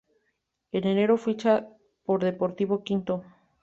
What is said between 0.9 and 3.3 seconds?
Enero ficha por Deportivo Quito.